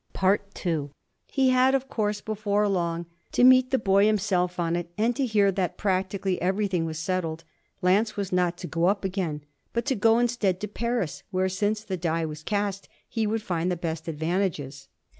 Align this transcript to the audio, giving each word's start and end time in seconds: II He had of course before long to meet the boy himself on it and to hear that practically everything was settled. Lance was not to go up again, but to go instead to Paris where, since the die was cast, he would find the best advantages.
II 0.23 0.89
He 1.27 1.51
had 1.51 1.75
of 1.75 1.87
course 1.87 2.21
before 2.21 2.67
long 2.67 3.05
to 3.33 3.43
meet 3.43 3.69
the 3.69 3.77
boy 3.77 4.07
himself 4.07 4.59
on 4.59 4.75
it 4.75 4.91
and 4.97 5.15
to 5.15 5.27
hear 5.27 5.51
that 5.51 5.77
practically 5.77 6.41
everything 6.41 6.85
was 6.85 6.97
settled. 6.97 7.43
Lance 7.83 8.17
was 8.17 8.31
not 8.31 8.57
to 8.57 8.65
go 8.65 8.85
up 8.85 9.05
again, 9.05 9.43
but 9.73 9.85
to 9.85 9.93
go 9.93 10.17
instead 10.17 10.59
to 10.61 10.67
Paris 10.67 11.21
where, 11.29 11.49
since 11.49 11.83
the 11.83 11.97
die 11.97 12.25
was 12.25 12.41
cast, 12.41 12.89
he 13.07 13.27
would 13.27 13.43
find 13.43 13.71
the 13.71 13.77
best 13.77 14.07
advantages. 14.07 14.87